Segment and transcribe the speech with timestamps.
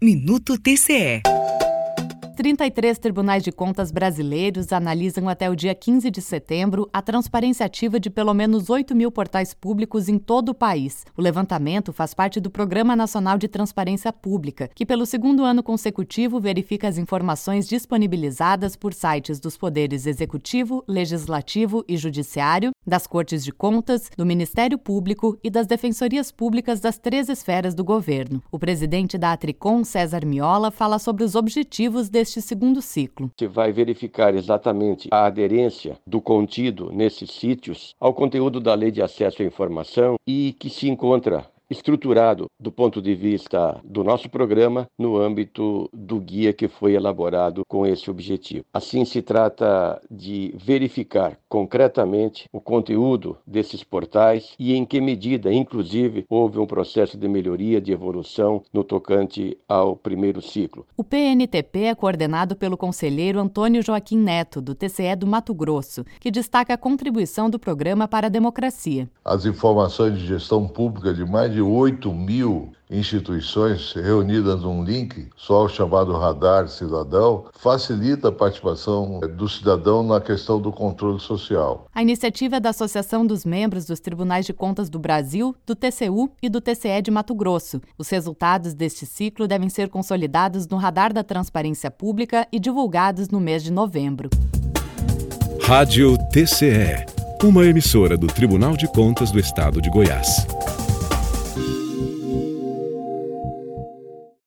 [0.00, 1.22] Minuto TCE.
[2.38, 7.98] 33 tribunais de contas brasileiros analisam até o dia 15 de setembro a transparência ativa
[7.98, 11.04] de pelo menos 8 mil portais públicos em todo o país.
[11.16, 16.38] O levantamento faz parte do Programa Nacional de Transparência Pública, que pelo segundo ano consecutivo
[16.38, 23.50] verifica as informações disponibilizadas por sites dos poderes executivo, legislativo e judiciário, das Cortes de
[23.50, 28.40] Contas, do Ministério Público e das defensorias públicas das três esferas do governo.
[28.48, 33.30] O presidente da Atricom, César Miola, fala sobre os objetivos deste neste segundo ciclo.
[33.36, 39.00] Você vai verificar exatamente a aderência do contido nesses sítios ao conteúdo da Lei de
[39.00, 44.86] Acesso à Informação e que se encontra estruturado do ponto de vista do nosso programa
[44.98, 48.64] no âmbito do guia que foi elaborado com esse objetivo.
[48.72, 56.24] Assim, se trata de verificar concretamente o conteúdo desses portais e em que medida, inclusive,
[56.28, 60.86] houve um processo de melhoria, de evolução no tocante ao primeiro ciclo.
[60.96, 66.30] O PNTP é coordenado pelo conselheiro Antônio Joaquim Neto, do TCE do Mato Grosso, que
[66.30, 69.08] destaca a contribuição do programa para a democracia.
[69.24, 75.26] As informações de gestão pública de mais de de 8 mil instituições reunidas num link,
[75.36, 81.86] só o chamado Radar Cidadão, facilita a participação do cidadão na questão do controle social.
[81.92, 86.30] A iniciativa é da Associação dos Membros dos Tribunais de Contas do Brasil, do TCU
[86.40, 87.80] e do TCE de Mato Grosso.
[87.98, 93.40] Os resultados deste ciclo devem ser consolidados no Radar da Transparência Pública e divulgados no
[93.40, 94.30] mês de novembro.
[95.60, 97.04] Rádio TCE,
[97.42, 100.46] uma emissora do Tribunal de Contas do Estado de Goiás.
[101.58, 102.57] はあ。